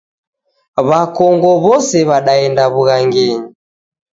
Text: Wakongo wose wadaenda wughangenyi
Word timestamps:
Wakongo 0.89 1.49
wose 1.65 1.97
wadaenda 2.09 2.63
wughangenyi 2.73 3.39